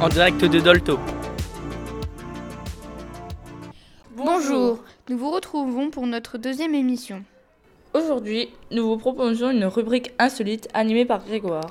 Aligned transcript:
En 0.00 0.08
direct 0.08 0.42
de 0.42 0.60
Dolto. 0.60 0.98
Bonjour, 4.16 4.78
nous 5.10 5.18
vous 5.18 5.30
retrouvons 5.30 5.90
pour 5.90 6.06
notre 6.06 6.38
deuxième 6.38 6.74
émission. 6.74 7.22
Aujourd'hui, 7.92 8.48
nous 8.70 8.88
vous 8.88 8.96
proposons 8.96 9.50
une 9.50 9.66
rubrique 9.66 10.12
insolite 10.18 10.68
animée 10.72 11.04
par 11.04 11.22
Grégoire. 11.22 11.70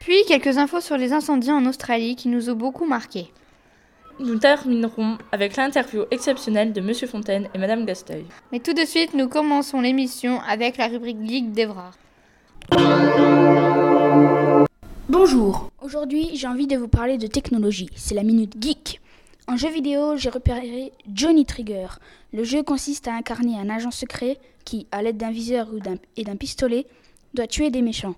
Puis 0.00 0.24
quelques 0.26 0.58
infos 0.58 0.80
sur 0.80 0.96
les 0.96 1.12
incendies 1.12 1.52
en 1.52 1.64
Australie 1.64 2.16
qui 2.16 2.26
nous 2.26 2.50
ont 2.50 2.54
beaucoup 2.54 2.86
marqués. 2.86 3.30
Nous 4.18 4.38
terminerons 4.38 5.18
avec 5.30 5.56
l'interview 5.56 6.02
exceptionnelle 6.10 6.72
de 6.72 6.80
Monsieur 6.80 7.06
Fontaine 7.06 7.48
et 7.54 7.58
Madame 7.58 7.84
Gasteuil. 7.84 8.24
Mais 8.50 8.58
tout 8.58 8.74
de 8.74 8.84
suite, 8.84 9.14
nous 9.14 9.28
commençons 9.28 9.80
l'émission 9.80 10.40
avec 10.40 10.76
la 10.76 10.88
rubrique 10.88 11.24
Geek 11.24 11.52
d'Evrard. 11.52 11.94
Bonjour, 15.08 15.69
aujourd'hui 15.90 16.36
j'ai 16.36 16.46
envie 16.46 16.68
de 16.68 16.76
vous 16.76 16.86
parler 16.86 17.18
de 17.18 17.26
technologie, 17.26 17.88
c'est 17.96 18.14
la 18.14 18.22
Minute 18.22 18.54
Geek. 18.60 19.00
En 19.48 19.56
jeu 19.56 19.70
vidéo, 19.70 20.14
j'ai 20.16 20.30
repéré 20.30 20.92
Johnny 21.12 21.44
Trigger. 21.44 21.88
Le 22.32 22.44
jeu 22.44 22.62
consiste 22.62 23.08
à 23.08 23.14
incarner 23.14 23.58
un 23.58 23.68
agent 23.68 23.90
secret 23.90 24.38
qui, 24.64 24.86
à 24.92 25.02
l'aide 25.02 25.16
d'un 25.16 25.32
viseur 25.32 25.68
et 26.16 26.22
d'un 26.22 26.36
pistolet, 26.36 26.86
doit 27.34 27.48
tuer 27.48 27.70
des 27.70 27.82
méchants. 27.82 28.14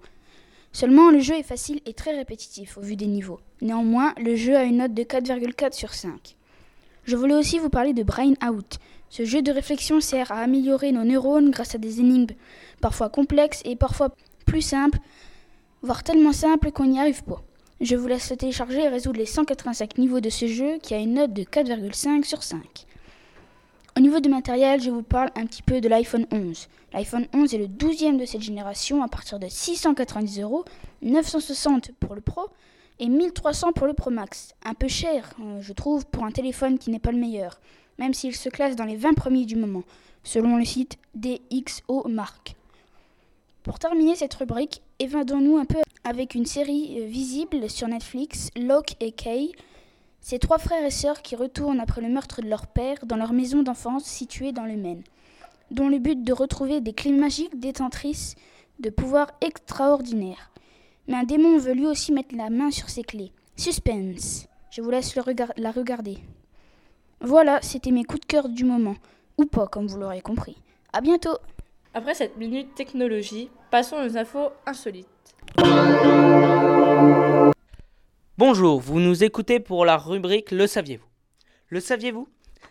Seulement, 0.73 1.11
le 1.11 1.21
jeu 1.21 1.35
est 1.35 1.43
facile 1.43 1.81
et 1.87 1.95
très 1.95 2.15
répétitif 2.15 2.77
au 2.77 2.83
vu 2.83 2.95
des 2.95 3.07
niveaux. 3.07 3.41
Néanmoins, 3.63 4.13
le 4.19 4.37
jeu 4.37 4.55
a 4.55 4.65
une 4.65 4.77
note 4.77 4.93
de 4.93 5.03
4,4 5.03 5.73
sur 5.73 5.95
5. 5.95 6.37
Je 7.05 7.17
voulais 7.17 7.37
aussi 7.37 7.59
vous 7.59 7.71
parler 7.71 7.95
de 7.95 8.03
Brain 8.03 8.35
Out. 8.47 8.81
Ce 9.09 9.25
jeu 9.25 9.41
de 9.41 9.51
réflexion 9.51 10.03
sert 10.03 10.31
à 10.31 10.41
améliorer 10.41 10.93
nos 10.93 11.05
neurones 11.05 11.51
grâce 11.51 11.75
à 11.75 11.79
des 11.79 12.01
énigmes 12.01 12.35
parfois 12.83 13.09
complexes 13.09 13.63
et 13.65 13.77
parfois 13.77 14.15
plus 14.45 14.61
simples, 14.61 14.99
voire 15.81 16.03
tellement 16.03 16.35
simples 16.35 16.71
qu'on 16.71 16.85
n'y 16.85 17.01
arrive 17.01 17.25
pas. 17.25 17.43
Je 17.83 17.97
vous 17.97 18.07
laisse 18.07 18.31
le 18.31 18.37
télécharger 18.37 18.85
et 18.85 18.89
résoudre 18.89 19.19
les 19.19 19.27
185 19.27 19.99
niveaux 19.99 20.21
de 20.21 20.31
ce 20.31 20.47
jeu 20.47 20.79
qui 20.81 20.95
a 20.95 20.99
une 20.99 21.15
note 21.15 21.33
de 21.33 21.43
4,5 21.43 22.23
sur 22.23 22.45
5. 22.45 22.87
Au 23.97 24.01
niveau 24.01 24.21
du 24.21 24.29
matériel, 24.29 24.81
je 24.81 24.89
vous 24.89 25.03
parle 25.03 25.31
un 25.35 25.47
petit 25.47 25.63
peu 25.63 25.81
de 25.81 25.89
l'iPhone 25.89 26.29
11. 26.31 26.69
L'iPhone 26.93 27.27
11 27.35 27.55
est 27.55 27.59
le 27.59 27.67
12e 27.67 28.21
de 28.21 28.25
cette 28.25 28.43
génération 28.43 29.03
à 29.03 29.09
partir 29.09 29.41
de 29.41 29.49
690 29.49 30.43
euros, 30.43 30.65
960 31.03 31.91
pour 31.99 32.15
le 32.15 32.21
Pro 32.21 32.47
et 33.01 33.09
1300 33.09 33.73
pour 33.73 33.89
le 33.89 33.95
Pro 33.95 34.11
Max. 34.11 34.55
Un 34.65 34.75
peu 34.75 34.87
cher, 34.87 35.35
euh, 35.41 35.61
je 35.61 35.73
trouve, 35.73 36.07
pour 36.07 36.25
un 36.25 36.31
téléphone 36.31 36.79
qui 36.79 36.91
n'est 36.91 37.01
pas 37.01 37.11
le 37.11 37.19
meilleur, 37.19 37.61
même 37.99 38.15
s'il 38.15 38.37
se 38.37 38.49
classe 38.49 38.77
dans 38.77 38.85
les 38.85 38.97
20 38.97 39.15
premiers 39.15 39.45
du 39.45 39.57
moment, 39.57 39.83
selon 40.23 40.57
le 40.57 40.65
site 40.65 40.99
DxO 41.17 42.07
Mark. 42.09 42.55
Pour 43.65 43.81
terminer 43.81 44.15
cette 44.15 44.35
rubrique, 44.35 44.83
évadons-nous 45.03 45.57
un 45.57 45.65
peu 45.65 45.81
avec 46.05 46.37
une 46.37 46.47
série 46.47 47.01
euh, 47.01 47.07
visible 47.07 47.69
sur 47.69 47.89
Netflix, 47.89 48.51
Locke 48.57 48.95
et 49.01 49.11
Kay, 49.11 49.51
ces 50.21 50.39
trois 50.39 50.59
frères 50.59 50.85
et 50.85 50.93
sœurs 50.93 51.23
qui 51.23 51.35
retournent 51.35 51.81
après 51.81 52.01
le 52.01 52.09
meurtre 52.09 52.41
de 52.41 52.49
leur 52.49 52.69
père 52.69 53.05
dans 53.05 53.17
leur 53.17 53.33
maison 53.33 53.65
d'enfance 53.65 54.05
située 54.05 54.53
dans 54.53 54.65
le 54.65 54.77
Maine, 54.77 55.03
dont 55.73 55.89
le 55.89 55.99
but 55.99 56.23
de 56.23 56.33
retrouver 56.33 56.81
des 56.81 56.93
clés 56.93 57.13
magiques 57.13 57.59
détentrices 57.59 58.37
de 58.79 58.91
pouvoirs 58.91 59.33
extraordinaires. 59.41 60.53
Mais 61.09 61.17
un 61.17 61.25
démon 61.25 61.59
veut 61.59 61.75
lui 61.75 61.87
aussi 61.87 62.13
mettre 62.13 62.37
la 62.37 62.49
main 62.49 62.71
sur 62.71 62.89
ces 62.89 63.03
clés. 63.03 63.33
Suspense. 63.57 64.47
Je 64.71 64.83
vous 64.83 64.91
laisse 64.91 65.17
la 65.57 65.71
regarder. 65.73 66.19
Voilà, 67.21 67.61
c'était 67.61 67.91
mes 67.91 68.05
coups 68.05 68.21
de 68.21 68.27
cœur 68.27 68.49
du 68.49 68.65
moment. 68.65 68.95
Ou 69.37 69.47
pas, 69.47 69.67
comme 69.67 69.89
vous 69.89 69.99
l'aurez 69.99 70.23
compris. 70.23 70.57
À 70.93 71.01
bientôt 71.01 71.37
Après 71.95 72.15
cette 72.15 72.39
minute 72.39 72.75
technologie, 72.75 73.51
passons 73.71 73.97
aux 73.97 74.17
infos 74.17 74.49
insolites. 74.65 75.07
Bonjour, 78.39 78.81
vous 78.81 78.99
nous 78.99 79.23
écoutez 79.23 79.61
pour 79.61 79.85
la 79.85 79.99
rubrique 79.99 80.53
Le 80.53 80.67
saviez-vous? 80.67 81.05
Le 81.69 81.81
saviez-vous? 81.81 82.29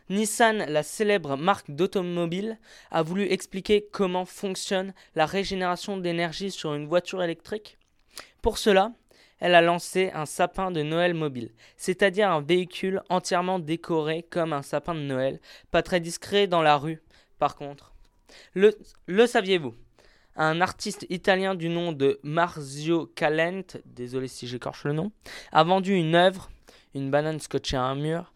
Nissan, 0.09 0.65
la 0.67 0.81
célèbre 0.81 1.37
marque 1.37 1.69
d'automobile, 1.69 2.57
a 2.89 3.03
voulu 3.03 3.31
expliquer 3.31 3.87
comment 3.91 4.25
fonctionne 4.25 4.91
la 5.13 5.27
régénération 5.27 5.97
d'énergie 5.97 6.49
sur 6.49 6.73
une 6.73 6.87
voiture 6.87 7.21
électrique. 7.21 7.77
Pour 8.41 8.57
cela, 8.57 8.91
elle 9.39 9.53
a 9.53 9.61
lancé 9.61 10.09
un 10.15 10.25
sapin 10.25 10.71
de 10.71 10.81
Noël 10.81 11.13
mobile, 11.13 11.51
c'est-à-dire 11.77 12.31
un 12.31 12.41
véhicule 12.41 13.03
entièrement 13.09 13.59
décoré 13.59 14.23
comme 14.23 14.51
un 14.51 14.63
sapin 14.63 14.95
de 14.95 15.01
Noël, 15.01 15.39
pas 15.69 15.83
très 15.83 15.99
discret 15.99 16.47
dans 16.47 16.63
la 16.63 16.75
rue 16.77 17.03
par 17.37 17.55
contre. 17.55 17.91
Le, 18.53 19.27
saviez-vous? 19.27 19.73
Un 20.35 20.61
artiste 20.61 21.05
italien 21.09 21.55
du 21.55 21.67
nom 21.67 21.91
de 21.91 22.19
Marzio 22.23 23.05
Calent, 23.07 23.81
désolé 23.85 24.27
si 24.27 24.47
j'écorche 24.47 24.85
le 24.85 24.93
nom, 24.93 25.11
a 25.51 25.63
vendu 25.63 25.93
une 25.93 26.15
œuvre, 26.15 26.49
une 26.95 27.11
banane 27.11 27.39
scotchée 27.39 27.77
à 27.77 27.83
un 27.83 27.95
mur, 27.95 28.33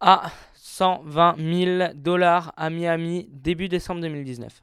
à 0.00 0.30
120 0.54 1.36
000 1.38 1.92
dollars 1.94 2.52
à 2.56 2.70
Miami 2.70 3.28
début 3.32 3.68
décembre 3.68 4.02
2019. 4.02 4.62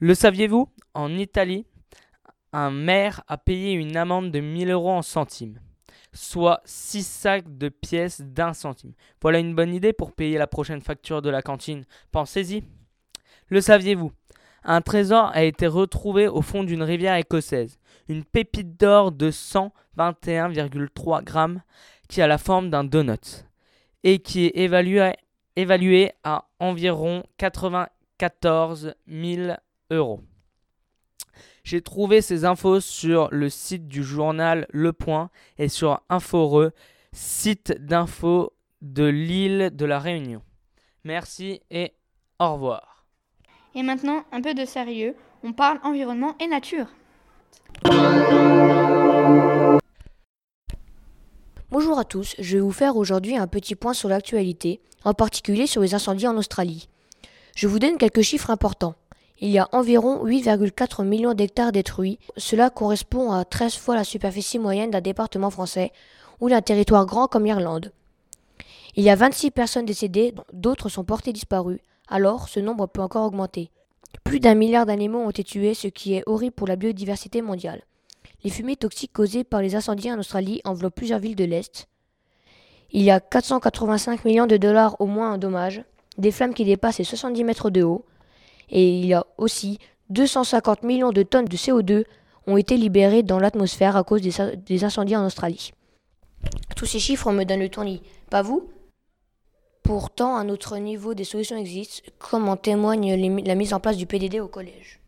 Le 0.00 0.14
saviez-vous? 0.14 0.68
En 0.94 1.16
Italie, 1.16 1.64
un 2.52 2.70
maire 2.70 3.22
a 3.28 3.38
payé 3.38 3.72
une 3.72 3.96
amende 3.96 4.32
de 4.32 4.40
1000 4.40 4.70
euros 4.70 4.90
en 4.90 5.02
centimes, 5.02 5.60
soit 6.12 6.60
6 6.64 7.06
sacs 7.06 7.56
de 7.56 7.68
pièces 7.68 8.20
d'un 8.20 8.52
centime. 8.52 8.94
Voilà 9.22 9.38
une 9.38 9.54
bonne 9.54 9.72
idée 9.72 9.92
pour 9.92 10.12
payer 10.12 10.38
la 10.38 10.48
prochaine 10.48 10.80
facture 10.80 11.22
de 11.22 11.30
la 11.30 11.42
cantine. 11.42 11.84
Pensez-y. 12.10 12.64
Le 13.50 13.60
saviez-vous? 13.60 14.12
Un 14.62 14.80
trésor 14.80 15.30
a 15.34 15.42
été 15.42 15.66
retrouvé 15.66 16.28
au 16.28 16.40
fond 16.40 16.62
d'une 16.62 16.84
rivière 16.84 17.16
écossaise, 17.16 17.78
une 18.08 18.24
pépite 18.24 18.78
d'or 18.78 19.10
de 19.10 19.30
121,3 19.30 21.24
grammes 21.24 21.62
qui 22.08 22.22
a 22.22 22.26
la 22.26 22.38
forme 22.38 22.70
d'un 22.70 22.84
donut 22.84 23.44
et 24.04 24.20
qui 24.20 24.46
est 24.46 24.56
évalué, 24.56 26.12
à 26.22 26.48
environ 26.58 27.24
94 27.38 28.94
000 29.08 29.56
euros. 29.90 30.20
J'ai 31.64 31.82
trouvé 31.82 32.22
ces 32.22 32.44
infos 32.44 32.80
sur 32.80 33.28
le 33.32 33.48
site 33.48 33.88
du 33.88 34.02
journal 34.04 34.66
Le 34.70 34.92
Point 34.92 35.30
et 35.58 35.68
sur 35.68 36.00
Inforeux, 36.08 36.72
site 37.12 37.72
d'info 37.72 38.52
de 38.80 39.04
l'île 39.04 39.70
de 39.74 39.84
la 39.84 39.98
Réunion. 39.98 40.42
Merci 41.04 41.60
et 41.70 41.94
au 42.38 42.54
revoir. 42.54 42.89
Et 43.74 43.82
maintenant, 43.84 44.24
un 44.32 44.40
peu 44.40 44.52
de 44.52 44.64
sérieux, 44.64 45.14
on 45.44 45.52
parle 45.52 45.78
environnement 45.84 46.34
et 46.40 46.48
nature. 46.48 46.86
Bonjour 51.70 51.98
à 52.00 52.04
tous, 52.04 52.34
je 52.40 52.56
vais 52.56 52.62
vous 52.62 52.72
faire 52.72 52.96
aujourd'hui 52.96 53.36
un 53.36 53.46
petit 53.46 53.76
point 53.76 53.94
sur 53.94 54.08
l'actualité, 54.08 54.80
en 55.04 55.14
particulier 55.14 55.68
sur 55.68 55.82
les 55.82 55.94
incendies 55.94 56.26
en 56.26 56.36
Australie. 56.36 56.88
Je 57.54 57.68
vous 57.68 57.78
donne 57.78 57.96
quelques 57.96 58.22
chiffres 58.22 58.50
importants. 58.50 58.96
Il 59.38 59.50
y 59.50 59.58
a 59.58 59.68
environ 59.70 60.26
8,4 60.26 61.04
millions 61.04 61.34
d'hectares 61.34 61.70
détruits, 61.70 62.18
cela 62.36 62.70
correspond 62.70 63.30
à 63.30 63.44
13 63.44 63.76
fois 63.76 63.94
la 63.94 64.04
superficie 64.04 64.58
moyenne 64.58 64.90
d'un 64.90 65.00
département 65.00 65.50
français 65.50 65.92
ou 66.40 66.48
d'un 66.48 66.60
territoire 66.60 67.06
grand 67.06 67.28
comme 67.28 67.44
l'Irlande. 67.44 67.92
Il 68.96 69.04
y 69.04 69.10
a 69.10 69.14
26 69.14 69.52
personnes 69.52 69.86
décédées, 69.86 70.34
d'autres 70.52 70.88
sont 70.88 71.04
portées 71.04 71.32
disparues, 71.32 71.80
alors 72.10 72.48
ce 72.48 72.60
nombre 72.60 72.86
peut 72.86 73.00
encore 73.00 73.26
augmenter. 73.26 73.70
Plus 74.24 74.40
d'un 74.40 74.54
milliard 74.54 74.84
d'animaux 74.84 75.20
ont 75.20 75.30
été 75.30 75.44
tués, 75.44 75.74
ce 75.74 75.88
qui 75.88 76.14
est 76.14 76.24
horrible 76.26 76.54
pour 76.54 76.66
la 76.66 76.76
biodiversité 76.76 77.40
mondiale. 77.40 77.82
Les 78.44 78.50
fumées 78.50 78.76
toxiques 78.76 79.12
causées 79.12 79.44
par 79.44 79.62
les 79.62 79.76
incendies 79.76 80.12
en 80.12 80.18
Australie 80.18 80.60
enveloppent 80.64 80.94
plusieurs 80.94 81.20
villes 81.20 81.36
de 81.36 81.44
l'Est. 81.44 81.88
Il 82.92 83.02
y 83.02 83.10
a 83.10 83.20
485 83.20 84.24
millions 84.24 84.46
de 84.46 84.56
dollars 84.56 85.00
au 85.00 85.06
moins 85.06 85.34
en 85.34 85.38
dommages, 85.38 85.82
des 86.18 86.32
flammes 86.32 86.54
qui 86.54 86.64
dépassent 86.64 86.98
les 86.98 87.04
70 87.04 87.44
mètres 87.44 87.70
de 87.70 87.82
haut, 87.82 88.04
et 88.68 88.98
il 88.98 89.06
y 89.06 89.14
a 89.14 89.26
aussi 89.38 89.78
250 90.10 90.82
millions 90.82 91.12
de 91.12 91.22
tonnes 91.22 91.44
de 91.44 91.56
CO2 91.56 92.04
ont 92.46 92.56
été 92.56 92.76
libérées 92.76 93.22
dans 93.22 93.38
l'atmosphère 93.38 93.96
à 93.96 94.02
cause 94.02 94.22
des, 94.22 94.84
incendies 94.84 95.16
en 95.16 95.24
Australie. 95.24 95.72
Tous 96.76 96.86
ces 96.86 96.98
chiffres 96.98 97.30
me 97.32 97.44
donnent 97.44 97.60
le 97.60 97.84
lit, 97.84 98.02
pas 98.28 98.42
vous? 98.42 98.68
Pourtant, 99.82 100.36
à 100.36 100.44
notre 100.44 100.76
niveau, 100.78 101.14
des 101.14 101.24
solutions 101.24 101.56
existent, 101.56 102.02
comme 102.18 102.48
en 102.48 102.56
témoigne 102.56 103.42
la 103.44 103.54
mise 103.54 103.72
en 103.72 103.80
place 103.80 103.96
du 103.96 104.06
PDD 104.06 104.40
au 104.40 104.48
collège. 104.48 105.00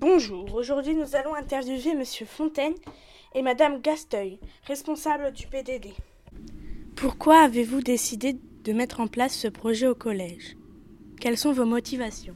Bonjour, 0.00 0.52
aujourd'hui 0.54 0.94
nous 0.94 1.14
allons 1.14 1.34
interviewer 1.34 1.92
M. 1.92 2.04
Fontaine 2.26 2.74
et 3.34 3.42
Mme 3.42 3.80
Gasteuil, 3.80 4.38
responsables 4.66 5.32
du 5.32 5.46
PDD. 5.46 5.90
Pourquoi 6.96 7.38
avez-vous 7.40 7.80
décidé 7.80 8.36
de 8.64 8.72
mettre 8.72 9.00
en 9.00 9.06
place 9.06 9.34
ce 9.34 9.48
projet 9.48 9.86
au 9.86 9.94
collège? 9.94 10.56
Quelles 11.20 11.38
sont 11.38 11.52
vos 11.52 11.64
motivations? 11.64 12.34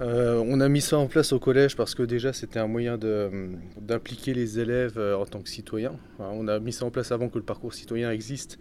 Euh, 0.00 0.42
on 0.46 0.60
a 0.60 0.68
mis 0.68 0.80
ça 0.80 0.98
en 0.98 1.08
place 1.08 1.32
au 1.32 1.38
collège 1.38 1.76
parce 1.76 1.94
que 1.94 2.02
déjà 2.02 2.32
c'était 2.32 2.58
un 2.58 2.66
moyen 2.66 2.96
d'impliquer 2.96 4.32
les 4.32 4.58
élèves 4.58 4.98
euh, 4.98 5.16
en 5.16 5.26
tant 5.26 5.42
que 5.42 5.48
citoyens. 5.48 5.96
on 6.18 6.48
a 6.48 6.58
mis 6.58 6.72
ça 6.72 6.86
en 6.86 6.90
place 6.90 7.12
avant 7.12 7.28
que 7.28 7.36
le 7.36 7.44
parcours 7.44 7.74
citoyen 7.74 8.10
existe, 8.10 8.58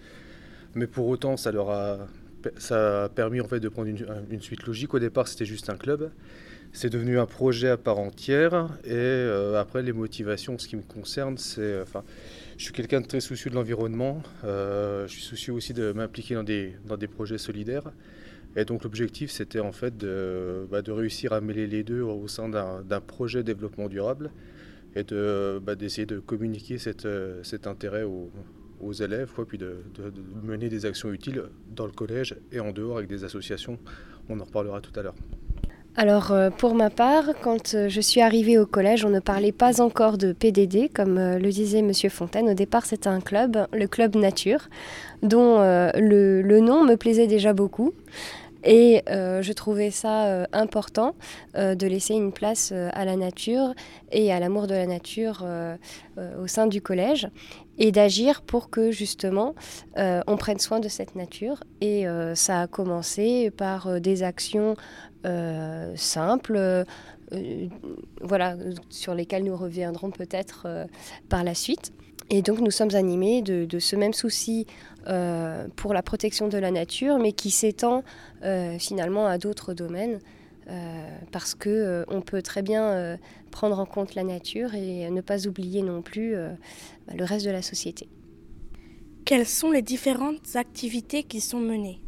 mais 0.76 0.88
pour 0.88 1.08
autant 1.08 1.38
ça 1.38 1.52
leur 1.52 1.70
a 1.70 2.08
ça 2.58 3.06
a 3.06 3.10
permis 3.10 3.42
en 3.42 3.48
fait 3.48 3.60
de 3.60 3.70
prendre 3.70 3.90
une, 3.90 4.42
suite 4.42 4.66
logique. 4.66 4.94
Au 4.94 5.00
départ, 5.00 5.28
c'était 5.28 5.46
juste 5.46 5.70
un 5.70 5.78
club. 5.78 6.12
C'est 6.72 6.90
devenu 6.90 7.18
un 7.18 7.26
projet 7.26 7.70
à 7.70 7.78
part 7.78 7.98
entière. 7.98 8.70
Et 8.84 8.94
euh, 8.94 9.60
après, 9.60 9.82
les 9.82 9.94
motivations, 9.94 10.58
ce 10.58 10.68
qui 10.68 10.76
me 10.76 10.84
concerne, 10.84 11.38
c'est, 11.38 11.62
euh, 11.62 11.84
enfin, 11.84 12.04
Je 12.58 12.64
suis 12.64 12.74
quelqu'un 12.74 13.02
de 13.02 13.08
très 13.08 13.22
soucieux 13.22 13.50
de 13.50 13.56
l'environnement. 13.56 14.22
je 14.44 15.08
suis 15.08 15.24
soucieux 15.24 15.54
aussi 15.54 15.74
de 15.74 15.92
m'impliquer 15.92 16.36
dans 16.36 16.44
des, 16.44 16.74
dans 16.86 16.98
des 16.98 17.08
projets 17.08 17.38
solidaires. 17.38 17.92
Et 18.56 18.66
donc 18.66 18.84
l'objectif, 18.84 19.30
c'était 19.30 19.60
en 19.60 19.72
fait 19.72 19.96
de, 19.98 20.68
bah, 20.72 20.82
de, 20.82 20.92
réussir 20.92 21.34
à 21.34 21.42
mêler 21.42 21.68
les 21.68 21.84
deux 21.84 22.02
au 22.02 22.28
sein 22.28 22.50
d'un 22.50 23.02
projet 23.02 23.40
de 23.40 23.44
développement 23.44 23.88
durable 23.88 24.32
et 24.96 25.04
bah, 25.62 25.76
d'essayer 25.76 26.08
de, 26.08 26.20
communiquer 26.20 26.78
cet 26.80 27.68
intérêt 27.68 28.04
aux, 28.04 28.32
aux 28.82 28.94
élèves, 28.94 29.32
puis 29.48 29.58
de, 29.58 29.84
mener 30.44 30.70
des 30.70 30.86
actions 30.86 31.12
utiles 31.12 31.44
dans 31.76 31.86
le 31.86 31.92
collège 31.92 32.36
et 32.52 32.60
en 32.60 32.72
dehors 32.72 32.98
avec 32.98 33.10
des 33.10 33.24
associations. 33.24 33.78
On 34.30 34.40
en 34.40 34.44
reparlera 34.44 34.82
tout 34.82 34.98
à 35.00 35.04
l'heure. 35.04 35.16
Alors 35.96 36.32
euh, 36.32 36.50
pour 36.50 36.76
ma 36.76 36.90
part, 36.90 37.26
quand 37.42 37.74
euh, 37.74 37.90
je 37.90 38.00
suis 38.00 38.22
arrivée 38.22 38.58
au 38.58 38.66
collège, 38.66 39.04
on 39.04 39.10
ne 39.10 39.20
parlait 39.20 39.52
pas 39.52 39.82
encore 39.82 40.18
de 40.18 40.32
PDD, 40.32 40.90
comme 40.94 41.18
euh, 41.18 41.40
le 41.40 41.50
disait 41.50 41.82
Monsieur 41.82 42.10
Fontaine. 42.10 42.48
Au 42.50 42.54
départ, 42.54 42.86
c'était 42.86 43.10
un 43.10 43.20
club, 43.20 43.68
le 43.74 43.86
club 43.88 44.16
Nature, 44.16 44.70
dont 45.24 45.60
le, 45.60 46.60
nom 46.62 46.86
me 46.86 46.96
plaisait 46.96 47.28
déjà 47.28 47.54
beaucoup. 47.54 47.94
Et 48.64 49.04
je 49.08 49.54
trouvais 49.54 49.92
ça 49.92 50.46
important 50.52 51.16
de 51.56 51.88
laisser 51.88 52.14
une 52.14 52.32
place 52.32 52.72
à 52.72 53.06
la 53.06 53.16
nature 53.16 53.74
et 54.12 54.32
à 54.34 54.40
l'amour 54.40 54.68
de 54.68 54.74
la 54.74 54.86
nature 54.86 55.46
au 56.18 56.48
sein 56.48 56.68
du 56.68 56.82
collège 56.82 57.30
et 57.78 57.92
d'agir 57.92 58.42
pour 58.42 58.70
que 58.70 58.92
justement 58.92 59.56
on 59.96 60.38
prenne 60.38 60.60
soin 60.60 60.80
de 60.80 60.90
cette 60.90 61.16
nature. 61.16 61.64
Et 61.82 62.06
ça 62.36 62.62
a 62.62 62.68
commencé 62.68 63.52
par 63.52 64.02
des 64.02 64.24
actions 64.24 64.76
euh, 65.26 65.94
simples, 65.98 66.86
euh, 67.34 67.68
voilà, 68.22 68.56
sur 68.90 69.14
lesquels 69.14 69.44
nous 69.44 69.56
reviendrons 69.56 70.12
peut-être 70.12 70.64
euh, 70.66 70.86
par 71.28 71.44
la 71.44 71.54
suite. 71.54 71.92
Et 72.30 72.42
donc 72.42 72.60
nous 72.60 72.72
sommes 72.72 72.94
animés 72.94 73.42
de, 73.42 73.80
ce 73.80 73.96
même 73.96 74.14
souci 74.14 74.68
pour 75.76 75.94
la 75.94 76.04
protection 76.04 76.48
de 76.48 76.58
la 76.58 76.72
nature, 76.72 77.18
mais 77.18 77.32
qui 77.32 77.50
s'étend 77.50 78.04
finalement 78.78 79.26
à 79.26 79.38
d'autres 79.38 79.74
domaines. 79.74 80.20
parce 81.32 81.56
que 81.56 82.06
on 82.08 82.22
peut 82.22 82.44
très 82.44 82.62
bien 82.62 83.18
prendre 83.50 83.80
en 83.80 83.86
compte 83.88 84.14
la 84.14 84.24
nature 84.24 84.76
et 84.76 85.10
ne 85.10 85.22
pas 85.22 85.48
oublier 85.48 85.82
non 85.82 86.04
plus 86.04 86.36
le 86.36 87.24
reste 87.24 87.48
de 87.48 87.52
la 87.52 87.64
société. 87.64 88.08
Quelles 89.26 89.48
sont 89.48 89.72
les 89.72 89.82
différentes 89.82 90.56
activités 90.56 91.24
qui 91.24 91.42
sont 91.42 91.60
menées? 91.60 92.02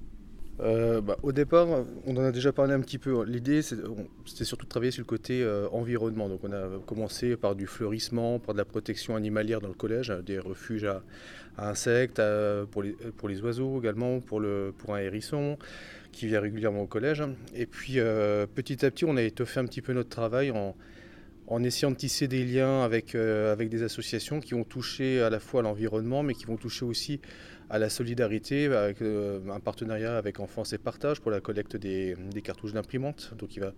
Euh, 0.61 1.01
bah, 1.01 1.17
au 1.23 1.31
départ, 1.31 1.67
on 2.05 2.17
en 2.17 2.23
a 2.23 2.31
déjà 2.31 2.53
parlé 2.53 2.73
un 2.73 2.81
petit 2.81 2.97
peu. 2.97 3.23
L'idée, 3.23 3.61
c'était 3.61 4.43
surtout 4.43 4.65
de 4.65 4.69
travailler 4.69 4.91
sur 4.91 5.01
le 5.01 5.05
côté 5.07 5.41
euh, 5.41 5.67
environnement. 5.71 6.29
Donc, 6.29 6.41
on 6.43 6.51
a 6.51 6.79
commencé 6.85 7.35
par 7.35 7.55
du 7.55 7.67
fleurissement, 7.67 8.39
par 8.39 8.53
de 8.53 8.59
la 8.59 8.65
protection 8.65 9.15
animalière 9.15 9.61
dans 9.61 9.67
le 9.67 9.73
collège, 9.73 10.13
des 10.25 10.39
refuges 10.39 10.85
à, 10.85 11.01
insectes, 11.57 12.21
pour, 12.71 12.83
les, 12.83 13.41
oiseaux 13.41 13.79
également, 13.79 14.19
pour, 14.19 14.41
un 14.41 14.97
hérisson 14.97 15.57
qui 16.11 16.27
vient 16.27 16.41
régulièrement 16.41 16.81
au 16.81 16.87
collège. 16.87 17.23
Et 17.55 17.65
puis, 17.65 17.95
euh, 17.97 18.45
petit 18.45 18.85
à 18.85 18.91
petit, 18.91 19.05
on 19.05 19.17
a 19.17 19.21
étoffé 19.21 19.59
un 19.59 19.65
petit 19.65 19.81
peu 19.81 19.93
notre 19.93 20.09
travail 20.09 20.51
en, 20.51 20.75
en 21.51 21.63
essayant 21.63 21.91
de 21.91 21.97
tisser 21.97 22.27
des 22.27 22.45
liens 22.45 22.83
avec, 22.83 23.13
avec 23.13 23.69
des 23.69 23.83
associations 23.83 24.39
qui 24.39 24.53
ont 24.53 24.63
touché 24.63 25.21
à 25.21 25.29
la 25.29 25.39
fois 25.39 25.59
à 25.59 25.63
l'environnement, 25.63 26.23
mais 26.23 26.33
qui 26.33 26.45
vont 26.45 26.57
toucher 26.57 26.85
aussi 26.85 27.19
à 27.71 27.79
la 27.79 27.89
solidarité, 27.89 28.65
avec 28.65 29.01
euh, 29.01 29.39
un 29.49 29.61
partenariat 29.61 30.17
avec 30.17 30.41
Enfance 30.41 30.73
et 30.73 30.77
Partage 30.77 31.21
pour 31.21 31.31
la 31.31 31.39
collecte 31.39 31.77
des, 31.77 32.17
cartouches 32.43 32.73
d'imprimante, 32.73 33.33
donc 33.37 33.47
qui 33.47 33.61
va 33.61 33.73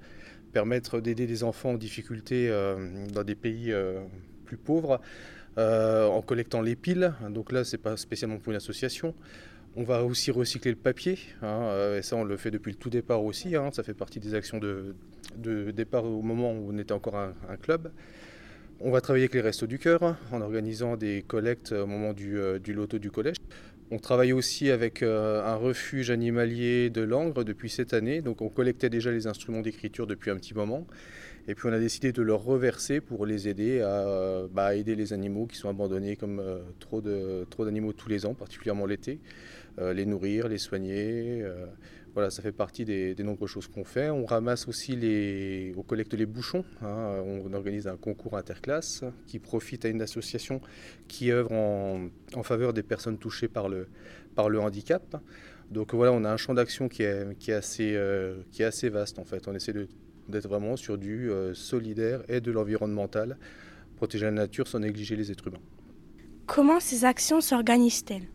permettre 0.51 0.99
d'aider 0.99 1.27
des 1.27 1.43
enfants 1.43 1.71
en 1.71 1.77
difficulté 1.77 2.49
euh, 2.49 3.05
dans 3.13 3.23
des 3.23 3.35
pays 3.35 3.71
euh, 3.71 4.03
plus 4.45 4.57
pauvres 4.57 4.99
en 5.55 6.23
collectant 6.23 6.61
les 6.61 6.75
piles. 6.75 7.13
Donc 7.29 7.51
là, 7.51 7.63
c'est 7.63 7.77
pas 7.77 7.95
spécialement 7.95 8.39
pour 8.39 8.51
une 8.51 8.57
association. 8.57 9.13
On 9.75 9.83
va 9.83 10.03
aussi 10.03 10.31
recycler 10.31 10.71
le 10.71 10.77
papier, 10.77 11.19
hein, 11.43 11.95
et 11.95 12.01
ça 12.01 12.15
on 12.15 12.23
le 12.23 12.37
fait 12.37 12.49
depuis 12.49 12.71
le 12.71 12.77
tout 12.77 12.89
départ 12.89 13.23
aussi, 13.23 13.55
hein. 13.55 13.69
ça 13.71 13.83
fait 13.83 13.93
partie 13.93 14.19
des 14.19 14.33
actions 14.33 14.57
de, 14.57 14.95
départ 15.35 16.05
au 16.05 16.21
moment 16.21 16.51
où 16.51 16.71
on 16.71 16.77
était 16.77 16.91
encore 16.91 17.15
un, 17.15 17.57
club. 17.57 17.91
On 18.79 18.91
va 18.91 19.01
travailler 19.01 19.23
avec 19.23 19.35
les 19.35 19.41
Restos 19.41 19.67
du 19.67 19.79
Cœur 19.79 20.17
en 20.31 20.41
organisant 20.41 20.97
des 20.97 21.23
collectes 21.25 21.71
au 21.71 21.87
moment 21.87 22.13
du, 22.13 22.37
du 22.61 22.73
loto 22.73 22.99
du 22.99 23.11
collège. 23.11 23.37
On 23.91 23.99
travaille 23.99 24.33
aussi 24.33 24.71
avec 24.71 25.03
euh, 25.03 25.45
un 25.45 25.53
refuge 25.53 26.09
animalier 26.09 26.89
de 26.89 27.01
Langres 27.01 27.45
depuis 27.45 27.69
cette 27.69 27.93
année. 27.93 28.23
Donc 28.23 28.41
on 28.41 28.49
collectait 28.49 28.89
déjà 28.89 29.11
les 29.11 29.27
instruments 29.27 29.61
d'écriture 29.61 30.07
depuis 30.07 30.31
un 30.31 30.35
petit 30.37 30.55
moment. 30.55 30.87
Et 31.47 31.53
puis 31.53 31.67
on 31.67 31.73
a 31.73 31.77
décidé 31.77 32.11
de 32.11 32.23
leur 32.23 32.43
reverser 32.43 33.01
pour 33.01 33.27
les 33.27 33.47
aider 33.47 33.81
à 33.81 34.47
bah, 34.51 34.73
aider 34.73 34.95
les 34.95 35.13
animaux 35.13 35.45
qui 35.45 35.57
sont 35.57 35.69
abandonnés 35.69 36.15
comme 36.15 36.39
euh, 36.39 36.59
trop, 36.79 37.01
de, 37.01 37.45
trop 37.51 37.65
d'animaux 37.65 37.93
tous 37.93 38.09
les 38.09 38.25
ans, 38.25 38.33
particulièrement 38.33 38.87
l'été. 38.87 39.19
Euh, 39.77 39.93
les 39.93 40.07
nourrir, 40.07 40.47
les 40.47 40.57
soigner. 40.57 41.43
Voilà, 42.13 42.29
ça 42.29 42.43
fait 42.43 42.51
partie 42.51 42.85
des, 42.85 43.15
nombreuses 43.23 43.49
choses 43.49 43.67
qu'on 43.67 43.83
fait. 43.83 44.09
On 44.11 44.25
ramasse 44.25 44.67
aussi 44.67 44.95
les, 44.95 45.73
on 45.75 45.81
collecte 45.81 46.13
les 46.13 46.27
bouchons. 46.27 46.63
Hein. 46.83 47.23
On 47.25 47.51
organise 47.53 47.87
un 47.87 47.97
concours 47.97 48.37
interclasse 48.37 49.03
qui 49.25 49.39
profite 49.39 49.83
à 49.85 49.89
une 49.89 50.01
association 50.01 50.61
qui 51.07 51.31
œuvre 51.31 51.51
en, 51.53 52.43
faveur 52.43 52.73
des 52.73 52.83
personnes 52.83 53.17
touchées 53.17 53.47
par 53.47 53.67
le, 53.67 53.87
par 54.35 54.49
le 54.49 54.59
handicap. 54.59 55.17
Donc 55.71 55.95
voilà, 55.95 56.11
on 56.11 56.23
a 56.23 56.31
un 56.31 56.37
champ 56.37 56.53
d'action 56.53 56.87
qui 56.87 57.01
est, 57.01 57.35
qui, 57.39 57.49
est 57.49 57.55
assez, 57.55 57.95
euh, 57.95 58.43
qui 58.51 58.61
est 58.61 58.65
assez 58.65 58.89
vaste 58.89 59.17
en 59.17 59.25
fait. 59.25 59.47
On 59.47 59.55
essaie 59.55 59.73
d'être 60.29 60.47
vraiment 60.47 60.75
sur 60.75 60.99
du 60.99 61.31
euh, 61.31 61.55
solidaire 61.55 62.21
et 62.27 62.41
de 62.41 62.51
l'environnemental, 62.51 63.37
protéger 63.95 64.25
la 64.25 64.31
nature 64.31 64.67
sans 64.67 64.79
négliger 64.79 65.15
les 65.15 65.31
êtres 65.31 65.47
humains. 65.47 65.61
Comment 66.45 66.79
ces 66.79 67.05
actions 67.05 67.41
s'organisent-elles? 67.41 68.27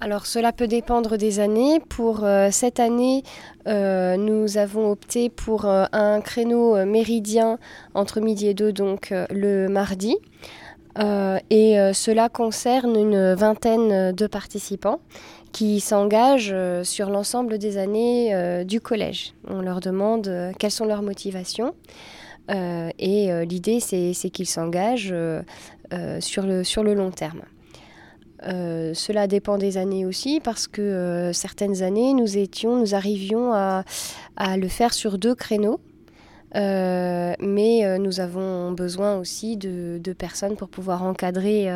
Alors 0.00 0.24
cela 0.24 0.52
peut 0.52 0.66
dépendre 0.66 1.18
des 1.18 1.40
années. 1.40 1.78
Pour 1.78 2.24
euh, 2.24 2.48
cette 2.50 2.80
année, 2.80 3.22
euh, 3.68 4.16
nous 4.16 4.56
avons 4.56 4.90
opté 4.90 5.28
pour 5.28 5.66
euh, 5.66 5.84
un 5.92 6.22
créneau 6.22 6.86
méridien 6.86 7.58
entre 7.92 8.20
midi 8.20 8.48
et 8.48 8.54
deux, 8.54 8.72
donc 8.72 9.12
le 9.30 9.68
mardi. 9.68 10.16
et 11.50 11.76
cela 11.92 12.28
concerne 12.28 12.96
une 12.96 13.34
vingtaine 13.34 14.12
de 14.12 14.26
participants 14.26 15.00
qui 15.52 15.80
s'engagent 15.80 16.54
sur 16.82 17.10
l'ensemble 17.10 17.58
des 17.58 17.76
années 17.78 18.64
du 18.64 18.80
collège. 18.80 19.34
On 19.48 19.60
leur 19.60 19.80
demande 19.80 20.52
quelles 20.58 20.70
sont 20.70 20.86
leurs 20.86 21.02
motivations. 21.02 21.74
et 22.48 23.44
l'idée, 23.46 23.80
c'est 23.80 24.30
qu'ils 24.30 24.48
s'engagent 24.48 25.14
sur, 26.20 26.42
le, 26.42 26.64
sur 26.64 26.82
le 26.82 26.94
long 26.94 27.10
terme. 27.10 27.42
Euh, 28.44 28.94
cela 28.94 29.26
dépend 29.26 29.58
des 29.58 29.76
années 29.76 30.06
aussi 30.06 30.40
parce 30.40 30.66
que 30.66 30.80
euh, 30.80 31.32
certaines 31.32 31.82
années 31.82 32.14
nous 32.14 32.38
étions, 32.38 32.78
nous 32.78 32.94
arrivions 32.94 33.52
à, 33.52 33.84
le 34.56 34.68
faire 34.68 34.94
sur 34.94 35.18
deux 35.18 35.34
créneaux. 35.34 35.80
Euh, 36.56 37.34
mais 37.38 37.98
nous 37.98 38.20
avons 38.20 38.72
besoin 38.72 39.18
aussi 39.18 39.56
de, 39.56 40.12
personnes 40.18 40.56
pour 40.56 40.68
pouvoir 40.68 41.02
encadrer, 41.02 41.68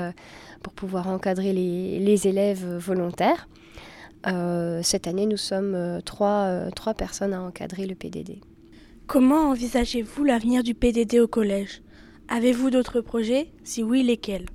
pour 0.63 0.73
pouvoir 0.73 1.09
encadrer 1.09 1.53
les, 1.53 2.27
élèves 2.27 2.65
volontaires. 2.79 3.49
cette 4.83 5.07
année, 5.07 5.27
nous 5.27 5.37
sommes 5.37 6.01
trois, 6.05 6.71
trois 6.75 6.95
personnes 6.95 7.35
à 7.35 7.43
encadrer 7.43 7.87
le 7.87 7.95
PDD. 7.95 8.41
Comment 9.07 9.51
envisagez-vous 9.51 10.25
l'avenir 10.25 10.63
du 10.63 10.75
PDD 10.75 11.21
au 11.21 11.29
collège? 11.29 11.83
Avez-vous 12.29 12.71
d'autres 12.71 13.03
projets? 13.03 13.53
Si 13.63 13.83
oui, 13.83 14.03
lesquels? 14.03 14.47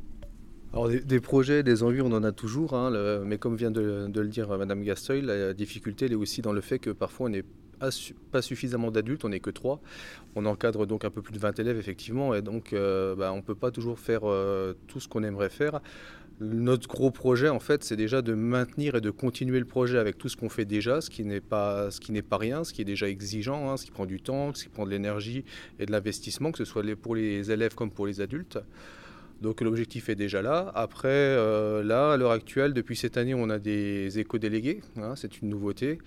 Alors 0.72 0.88
des, 0.88 1.20
projets, 1.20 1.64
des 1.64 1.82
envies, 1.82 2.02
on 2.02 2.12
en 2.12 2.24
a 2.24 2.32
toujours, 2.32 2.74
hein, 2.76 2.92
mais 3.26 3.40
comme 3.40 3.56
vient 3.56 3.72
de, 3.72 4.08
le 4.14 4.28
dire 4.28 4.50
Madame 4.56 4.84
Gasteuil, 4.84 5.22
la 5.22 5.54
difficulté 5.54 6.06
elle 6.06 6.12
est 6.12 6.16
aussi 6.16 6.42
dans 6.42 6.54
le 6.54 6.62
fait 6.62 6.78
que 6.78 6.92
parfois 6.92 7.26
on 7.26 7.30
n'est 7.30 7.44
pas 8.32 8.42
suffisamment 8.42 8.92
d'adultes, 8.92 9.26
on 9.26 9.30
n'est 9.30 9.40
que 9.40 9.50
trois. 9.50 9.82
On 10.36 10.46
encadre 10.46 10.86
donc 10.86 11.06
un 11.06 11.10
peu 11.10 11.22
plus 11.22 11.34
de 11.34 11.40
20 11.40 11.60
élèves 11.60 11.78
effectivement, 11.78 12.36
et 12.36 12.42
donc 12.42 12.74
euh, 12.74 13.16
bah, 13.16 13.32
on 13.34 13.38
ne 13.38 13.42
peut 13.42 13.56
pas 13.56 13.72
toujours 13.72 14.00
faire 14.00 14.22
euh, 14.26 14.74
tout 14.88 15.00
ce 15.00 15.08
qu'on 15.08 15.24
aimerait 15.24 15.50
faire. 15.50 15.82
Notre 16.42 16.88
gros 16.88 17.12
projet, 17.12 17.50
en 17.50 17.60
fait, 17.60 17.84
c'est 17.84 17.98
déjà 17.98 18.22
de 18.22 18.34
maintenir 18.34 18.96
et 18.96 19.02
de 19.02 19.10
continuer 19.10 19.60
le 19.60 19.66
projet 19.66 19.98
avec 19.98 20.18
tout 20.18 20.30
ce 20.30 20.38
qu'on 20.38 20.48
fait 20.48 20.64
déjà, 20.64 21.02
ce 21.02 21.10
qui 21.10 21.26
n'est 21.26 21.42
pas, 21.42 21.92
ce 21.92 22.00
qui 22.00 22.14
n'est 22.14 22.22
pas 22.22 22.38
rien, 22.38 22.64
ce 22.64 22.72
qui 22.72 22.82
est 22.82 22.86
déjà 22.86 23.10
exigeant, 23.10 23.70
hein, 23.70 23.76
ce 23.76 23.84
qui 23.84 23.92
prend 23.92 24.06
du 24.06 24.22
temps, 24.22 24.54
ce 24.54 24.64
qui 24.64 24.70
prend 24.70 24.86
de 24.86 24.90
l'énergie 24.90 25.44
et 25.80 25.86
de 25.86 25.92
l'investissement, 25.92 26.54
que 26.54 26.58
ce 26.58 26.66
soit 26.66 26.84
pour 26.96 27.16
les 27.16 27.52
élèves 27.52 27.76
comme 27.76 27.92
pour 27.92 28.08
les 28.08 28.22
adultes. 28.22 28.58
Donc 29.42 29.62
l'objectif 29.62 30.10
est 30.10 30.16
déjà 30.16 30.42
là. 30.42 30.72
Après, 30.76 31.08
euh, 31.08 31.82
là, 31.82 32.12
à 32.12 32.18
l'heure 32.18 32.32
actuelle, 32.32 32.74
depuis 32.74 32.98
cette 32.98 33.16
année, 33.16 33.34
on 33.34 33.50
a 33.50 33.58
des 33.58 34.20
éco-délégués. 34.20 34.82
Hein, 34.98 35.14
c'est 35.16 35.42
une 35.42 35.50
nouveauté. 35.50 36.00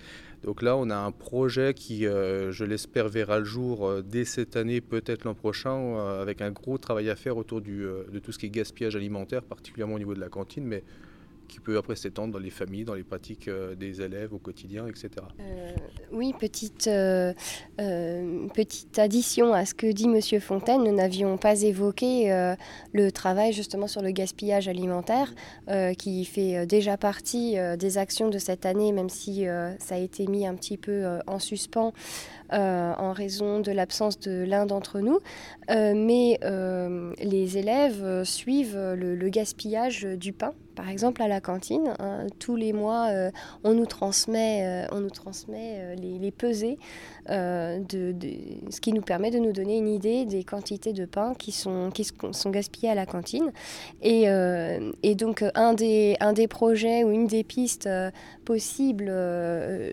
Donc 0.43 0.61
là, 0.61 0.77
on 0.77 0.89
a 0.91 0.95
un 0.97 1.11
projet 1.11 1.73
qui, 1.73 2.05
euh, 2.05 2.51
je 2.51 2.63
l'espère, 2.63 3.07
verra 3.09 3.39
le 3.39 3.45
jour 3.45 3.87
euh, 3.87 4.03
dès 4.03 4.25
cette 4.25 4.55
année, 4.55 4.81
peut-être 4.81 5.23
l'an 5.23 5.33
prochain, 5.33 5.97
avec 6.21 6.41
un 6.41 6.51
gros 6.51 6.77
travail 6.77 7.09
à 7.09 7.15
faire 7.15 7.37
autour 7.37 7.61
de 7.61 8.19
tout 8.21 8.31
ce 8.31 8.37
qui 8.37 8.45
est 8.47 8.49
gaspillage 8.49 8.95
alimentaire, 8.95 9.41
particulièrement 9.41 9.95
au 9.95 9.99
niveau 9.99 10.13
de 10.13 10.19
la 10.19 10.29
cantine, 10.29 10.65
mais 10.65 10.83
qui 11.47 11.59
peut 11.59 11.77
après 11.77 11.95
s'étendre 11.95 12.33
dans 12.33 12.39
les 12.39 12.49
familles, 12.49 12.85
dans 12.85 12.93
les 12.93 13.03
pratiques 13.03 13.49
des 13.77 14.01
élèves 14.01 14.33
au 14.33 14.39
quotidien, 14.39 14.87
etc. 14.87 15.09
oui, 16.11 16.33
petite, 16.39 16.89
petite 18.53 18.99
addition 18.99 19.53
à 19.53 19.65
ce 19.65 19.73
que 19.73 19.91
dit 19.91 20.07
Monsieur 20.07 20.39
Fontaine, 20.39 20.83
nous 20.83 20.95
n'avions 20.95 21.37
pas 21.37 21.61
évoqué 21.61 22.55
le 22.93 23.11
travail 23.11 23.53
justement 23.53 23.87
sur 23.87 24.01
le 24.01 24.11
gaspillage 24.11 24.67
alimentaire, 24.67 25.33
qui 25.97 26.25
fait 26.25 26.65
déjà 26.65 26.97
partie 26.97 27.55
des 27.77 27.97
actions 27.97 28.29
de 28.29 28.37
cette 28.37 28.65
année, 28.65 28.91
même 28.91 29.09
si 29.09 29.45
ça 29.79 29.95
a 29.95 29.97
été 29.97 30.27
mis 30.27 30.47
un 30.47 30.55
petit 30.55 30.77
peu 30.77 31.05
en 31.27 31.39
suspens 31.39 31.73
euh, 31.81 31.91
en 32.53 33.11
raison 33.13 33.59
de 33.59 33.71
l'absence 33.71 34.19
de 34.19 34.43
l'un 34.43 34.65
d'entre 34.65 34.99
nous. 34.99 35.19
Euh, 35.69 35.93
mais 35.95 36.39
euh, 36.43 37.13
les 37.21 37.57
élèves 37.57 38.23
suivent 38.23 38.77
le, 38.77 39.29
gaspillage 39.29 40.03
du 40.03 40.33
pain, 40.33 40.53
par 40.75 40.89
exemple 40.89 41.21
à 41.21 41.27
la 41.27 41.41
cantine. 41.41 41.95
Hein. 41.99 42.27
tous 42.39 42.55
les 42.55 42.73
mois, 42.73 43.09
on 43.63 43.73
nous 43.73 43.85
transmet, 43.85 44.85
on 44.91 44.99
nous 44.99 45.09
transmet 45.09 45.95
les, 45.95 46.31
pesées, 46.31 46.77
de, 47.27 48.15
ce 48.69 48.81
qui 48.81 48.93
nous 48.93 49.01
permet 49.01 49.31
de 49.31 49.39
nous 49.39 49.53
donner 49.53 49.77
une 49.77 49.87
idée 49.87 50.25
des 50.25 50.43
quantités 50.43 50.93
de 50.93 51.05
pain 51.05 51.33
qui 51.33 51.51
sont, 51.51 51.89
qui 51.89 52.05
sont 52.31 52.49
gaspillées 52.51 52.91
à 52.91 52.95
la 52.95 53.07
cantine. 53.07 53.51
Et, 54.03 54.25
et 55.03 55.15
donc, 55.15 55.43
un 55.55 55.73
des, 55.73 56.15
un 56.19 56.33
des 56.33 56.47
projets 56.47 57.03
ou 57.03 57.11
une 57.11 57.25
des 57.27 57.43
pistes 57.43 57.89
possibles, 58.45 59.11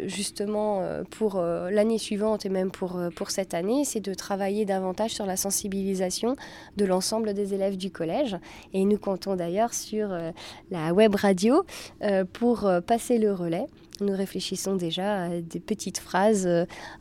justement, 0.07 0.83
pour 1.11 1.41
l'année 1.41 1.99
suivante 1.99 2.45
même 2.51 2.71
pour, 2.71 2.97
euh, 2.97 3.11
pour 3.11 3.31
cette 3.31 3.55
année, 3.55 3.85
c'est 3.85 4.01
de 4.01 4.15
travailler 4.15 4.65
davantage 4.65 5.13
sur 5.13 5.27
la 5.27 5.37
sensibilisation 5.37 6.37
de 6.77 6.85
l'ensemble 6.85 7.35
des 7.35 7.55
élèves 7.55 7.77
du 7.77 7.91
collège. 7.91 8.37
Et 8.73 8.85
nous 8.85 8.99
comptons 8.99 9.37
d'ailleurs 9.37 9.75
sur 9.75 10.13
euh, 10.13 10.31
la 10.71 10.93
web 10.93 11.15
radio 11.15 11.65
euh, 12.03 12.25
pour 12.25 12.71
passer 12.87 13.19
le 13.19 13.33
relais. 13.33 13.67
Nous 14.01 14.17
réfléchissons 14.17 14.77
déjà 14.77 15.25
à 15.25 15.29
des 15.41 15.61
petites 15.61 15.99
phrases 15.99 16.47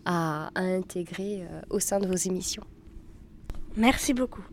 à, 0.05 0.49
à 0.53 0.61
intégrer 0.61 1.43
au 1.69 1.79
sein 1.79 1.99
de 1.99 2.07
vos 2.07 2.15
émissions. 2.15 2.63
Merci 3.77 4.13
beaucoup. 4.13 4.43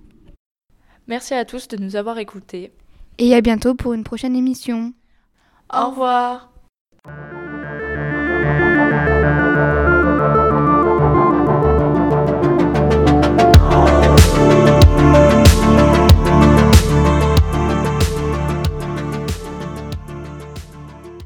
Merci 1.08 1.34
à 1.34 1.44
tous 1.44 1.66
de 1.66 1.76
nous 1.76 1.96
avoir 1.96 2.18
écoutés. 2.18 2.72
Et 3.18 3.34
à 3.34 3.40
bientôt 3.40 3.74
pour 3.74 3.94
une 3.94 4.04
prochaine 4.04 4.36
émission. 4.36 4.92
Au 5.72 5.90
revoir. 5.90 6.55